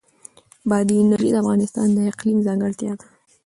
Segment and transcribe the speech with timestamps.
[0.69, 3.05] بادي انرژي د افغانستان د اقلیم ځانګړتیا ده.